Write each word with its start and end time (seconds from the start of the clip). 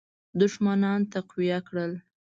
دښمنان 0.39 0.99
تقویه 1.13 1.59
کړل. 1.67 1.91